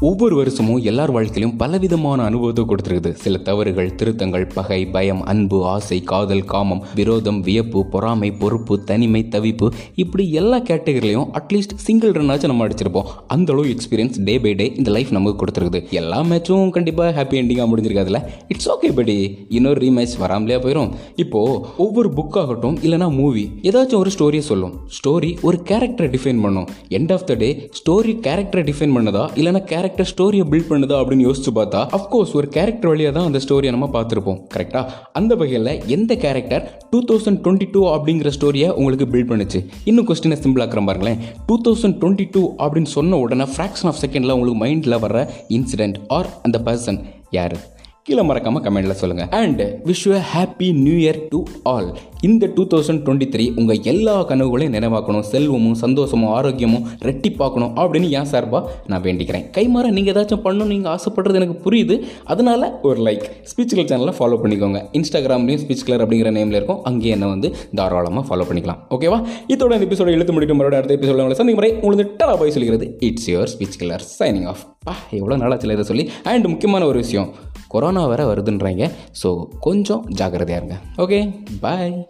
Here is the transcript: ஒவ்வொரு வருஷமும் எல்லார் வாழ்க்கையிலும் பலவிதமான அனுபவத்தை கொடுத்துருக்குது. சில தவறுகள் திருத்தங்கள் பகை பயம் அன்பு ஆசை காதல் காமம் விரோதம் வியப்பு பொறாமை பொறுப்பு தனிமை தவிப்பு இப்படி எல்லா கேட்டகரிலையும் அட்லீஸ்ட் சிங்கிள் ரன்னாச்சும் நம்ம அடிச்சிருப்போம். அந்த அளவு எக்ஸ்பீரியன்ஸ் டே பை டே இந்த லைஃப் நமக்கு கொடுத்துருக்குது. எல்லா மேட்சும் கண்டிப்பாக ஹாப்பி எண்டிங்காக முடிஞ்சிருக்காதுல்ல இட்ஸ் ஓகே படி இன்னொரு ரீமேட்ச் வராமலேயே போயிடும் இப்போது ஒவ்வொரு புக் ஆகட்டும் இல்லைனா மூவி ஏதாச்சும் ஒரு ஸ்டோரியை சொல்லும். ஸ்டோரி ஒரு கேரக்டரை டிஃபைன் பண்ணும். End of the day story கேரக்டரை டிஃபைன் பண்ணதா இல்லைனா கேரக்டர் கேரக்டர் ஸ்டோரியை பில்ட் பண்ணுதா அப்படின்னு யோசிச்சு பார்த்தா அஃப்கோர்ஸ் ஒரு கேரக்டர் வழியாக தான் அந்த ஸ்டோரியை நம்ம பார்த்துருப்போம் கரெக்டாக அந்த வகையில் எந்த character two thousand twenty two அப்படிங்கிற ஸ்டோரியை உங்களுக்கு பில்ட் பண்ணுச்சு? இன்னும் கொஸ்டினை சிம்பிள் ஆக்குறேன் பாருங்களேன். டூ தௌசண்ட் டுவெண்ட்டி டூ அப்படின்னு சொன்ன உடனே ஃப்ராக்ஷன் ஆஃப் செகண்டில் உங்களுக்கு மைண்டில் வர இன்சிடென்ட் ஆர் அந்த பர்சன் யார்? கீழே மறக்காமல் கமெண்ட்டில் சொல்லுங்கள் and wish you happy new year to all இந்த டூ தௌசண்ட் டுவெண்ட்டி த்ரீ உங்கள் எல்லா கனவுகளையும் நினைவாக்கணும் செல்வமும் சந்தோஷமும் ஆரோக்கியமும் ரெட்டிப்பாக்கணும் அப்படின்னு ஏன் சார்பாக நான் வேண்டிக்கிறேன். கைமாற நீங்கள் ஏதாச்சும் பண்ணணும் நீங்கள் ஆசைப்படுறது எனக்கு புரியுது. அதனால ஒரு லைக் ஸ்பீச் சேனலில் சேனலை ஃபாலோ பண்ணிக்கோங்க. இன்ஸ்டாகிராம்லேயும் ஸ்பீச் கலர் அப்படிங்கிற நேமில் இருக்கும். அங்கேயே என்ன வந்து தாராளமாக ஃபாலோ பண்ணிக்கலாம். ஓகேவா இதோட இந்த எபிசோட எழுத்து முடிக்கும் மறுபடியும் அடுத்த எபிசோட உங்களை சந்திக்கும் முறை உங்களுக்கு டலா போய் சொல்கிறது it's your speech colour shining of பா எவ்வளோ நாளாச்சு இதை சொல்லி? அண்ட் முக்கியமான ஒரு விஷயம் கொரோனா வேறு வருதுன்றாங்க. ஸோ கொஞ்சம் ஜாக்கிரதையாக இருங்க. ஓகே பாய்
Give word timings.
ஒவ்வொரு 0.00 0.36
வருஷமும் 0.36 0.82
எல்லார் 0.82 1.10
வாழ்க்கையிலும் 1.10 1.56
பலவிதமான 1.56 2.22
அனுபவத்தை 2.22 2.64
கொடுத்துருக்குது. 2.64 3.12
சில 3.12 3.36
தவறுகள் 3.38 3.94
திருத்தங்கள் 3.94 4.46
பகை 4.54 4.86
பயம் 4.86 5.22
அன்பு 5.22 5.64
ஆசை 5.64 6.00
காதல் 6.00 6.44
காமம் 6.44 6.82
விரோதம் 6.94 7.40
வியப்பு 7.40 7.86
பொறாமை 7.86 8.30
பொறுப்பு 8.30 8.84
தனிமை 8.84 9.26
தவிப்பு 9.30 9.72
இப்படி 9.94 10.32
எல்லா 10.32 10.60
கேட்டகரிலையும் 10.60 11.30
அட்லீஸ்ட் 11.38 11.74
சிங்கிள் 11.74 12.10
ரன்னாச்சும் 12.10 12.46
நம்ம 12.46 12.66
அடிச்சிருப்போம். 12.66 13.04
அந்த 13.26 13.52
அளவு 13.52 13.74
எக்ஸ்பீரியன்ஸ் 13.74 14.24
டே 14.24 14.38
பை 14.38 14.54
டே 14.54 14.72
இந்த 14.76 14.90
லைஃப் 14.90 15.10
நமக்கு 15.10 15.44
கொடுத்துருக்குது. 15.44 15.90
எல்லா 15.90 16.20
மேட்சும் 16.22 16.70
கண்டிப்பாக 16.70 17.22
ஹாப்பி 17.22 17.26
எண்டிங்காக 17.26 17.68
முடிஞ்சிருக்காதுல்ல 17.72 18.22
இட்ஸ் 18.48 18.70
ஓகே 18.70 18.94
படி 18.94 19.46
இன்னொரு 19.48 19.80
ரீமேட்ச் 19.80 20.16
வராமலேயே 20.20 20.58
போயிடும் 20.58 20.92
இப்போது 21.16 21.66
ஒவ்வொரு 21.76 22.10
புக் 22.16 22.38
ஆகட்டும் 22.38 22.78
இல்லைனா 22.78 23.10
மூவி 23.16 23.50
ஏதாச்சும் 23.62 23.96
ஒரு 23.96 24.10
ஸ்டோரியை 24.18 24.38
சொல்லும். 24.38 24.76
ஸ்டோரி 24.98 25.36
ஒரு 25.42 25.62
கேரக்டரை 25.64 26.10
டிஃபைன் 26.16 26.42
பண்ணும். 26.42 26.68
End 26.88 27.12
of 27.12 27.26
the 27.26 27.34
day 27.34 27.70
story 27.80 28.14
கேரக்டரை 28.28 28.64
டிஃபைன் 28.70 28.94
பண்ணதா 28.98 29.26
இல்லைனா 29.34 29.64
கேரக்டர் 29.64 29.84
கேரக்டர் 29.86 30.08
ஸ்டோரியை 30.12 30.44
பில்ட் 30.52 30.68
பண்ணுதா 30.70 30.96
அப்படின்னு 31.00 31.24
யோசிச்சு 31.26 31.50
பார்த்தா 31.58 31.80
அஃப்கோர்ஸ் 31.96 32.32
ஒரு 32.38 32.46
கேரக்டர் 32.48 32.90
வழியாக 32.90 33.14
தான் 33.16 33.26
அந்த 33.26 33.38
ஸ்டோரியை 33.44 33.72
நம்ம 33.74 33.88
பார்த்துருப்போம் 33.96 34.38
கரெக்டாக 34.54 34.92
அந்த 35.12 35.34
வகையில் 35.34 35.70
எந்த 35.86 36.12
character 36.24 36.64
two 36.90 36.98
thousand 37.10 37.40
twenty 37.44 37.68
two 37.70 37.82
அப்படிங்கிற 37.88 38.30
ஸ்டோரியை 38.38 38.68
உங்களுக்கு 38.70 39.06
பில்ட் 39.12 39.30
பண்ணுச்சு? 39.30 39.60
இன்னும் 39.84 40.08
கொஸ்டினை 40.08 40.38
சிம்பிள் 40.44 40.64
ஆக்குறேன் 40.64 40.88
பாருங்களேன். 40.90 41.20
டூ 41.46 41.56
தௌசண்ட் 41.66 41.98
டுவெண்ட்டி 42.02 42.26
டூ 42.30 42.42
அப்படின்னு 42.58 42.92
சொன்ன 42.96 43.16
உடனே 43.16 43.46
ஃப்ராக்ஷன் 43.54 43.90
ஆஃப் 43.92 44.02
செகண்டில் 44.02 44.34
உங்களுக்கு 44.38 44.60
மைண்டில் 44.64 45.00
வர 45.06 45.32
இன்சிடென்ட் 45.48 45.98
ஆர் 46.08 46.30
அந்த 46.42 46.60
பர்சன் 46.64 47.00
யார்? 47.30 47.56
கீழே 48.08 48.22
மறக்காமல் 48.22 48.62
கமெண்ட்டில் 48.64 48.98
சொல்லுங்கள் 48.98 49.30
and 49.36 49.60
wish 49.86 50.02
you 50.08 50.18
happy 50.32 50.66
new 50.82 50.96
year 51.04 51.16
to 51.30 51.38
all 51.70 51.88
இந்த 52.20 52.44
டூ 52.56 52.62
தௌசண்ட் 52.72 53.00
டுவெண்ட்டி 53.06 53.26
த்ரீ 53.32 53.44
உங்கள் 53.60 53.80
எல்லா 53.92 54.14
கனவுகளையும் 54.28 54.74
நினைவாக்கணும் 54.76 55.24
செல்வமும் 55.30 55.74
சந்தோஷமும் 55.74 56.30
ஆரோக்கியமும் 56.36 56.84
ரெட்டிப்பாக்கணும் 57.08 57.72
அப்படின்னு 57.80 58.08
ஏன் 58.18 58.28
சார்பாக 58.32 58.70
நான் 58.86 59.02
வேண்டிக்கிறேன். 59.02 59.44
கைமாற 59.56 59.90
நீங்கள் 59.96 60.14
ஏதாச்சும் 60.14 60.42
பண்ணணும் 60.44 60.70
நீங்கள் 60.74 60.92
ஆசைப்படுறது 60.92 61.40
எனக்கு 61.40 61.56
புரியுது. 61.64 61.96
அதனால 62.24 62.68
ஒரு 62.82 63.00
லைக் 63.08 63.24
ஸ்பீச் 63.50 63.74
சேனலில் 63.74 63.90
சேனலை 63.92 64.14
ஃபாலோ 64.20 64.38
பண்ணிக்கோங்க. 64.44 64.80
இன்ஸ்டாகிராம்லேயும் 64.98 65.62
ஸ்பீச் 65.64 65.84
கலர் 65.88 66.04
அப்படிங்கிற 66.06 66.32
நேமில் 66.38 66.58
இருக்கும். 66.60 66.80
அங்கேயே 66.82 67.12
என்ன 67.12 67.26
வந்து 67.26 67.50
தாராளமாக 67.74 68.24
ஃபாலோ 68.28 68.46
பண்ணிக்கலாம். 68.50 68.80
ஓகேவா 68.90 69.20
இதோட 69.54 69.72
இந்த 69.78 69.88
எபிசோட 69.90 70.14
எழுத்து 70.18 70.36
முடிக்கும் 70.38 70.60
மறுபடியும் 70.60 70.82
அடுத்த 70.82 70.98
எபிசோட 71.00 71.18
உங்களை 71.24 71.40
சந்திக்கும் 71.40 71.62
முறை 71.62 71.72
உங்களுக்கு 71.80 72.16
டலா 72.22 72.38
போய் 72.38 72.56
சொல்கிறது 72.58 72.88
it's 73.10 73.28
your 73.30 73.52
speech 73.56 73.78
colour 73.82 74.06
shining 74.18 74.48
of 74.54 74.64
பா 74.88 74.94
எவ்வளோ 75.18 75.36
நாளாச்சு 75.42 75.72
இதை 75.76 75.84
சொல்லி? 75.90 76.10
அண்ட் 76.22 76.46
முக்கியமான 76.46 76.86
ஒரு 76.86 76.98
விஷயம் 77.04 77.28
கொரோனா 77.76 78.06
வேறு 78.06 78.34
வருதுன்றாங்க. 78.34 78.90
ஸோ 79.22 79.46
கொஞ்சம் 79.60 80.04
ஜாக்கிரதையாக 80.08 80.64
இருங்க. 80.64 80.82
ஓகே 81.02 81.18
பாய் 81.60 82.08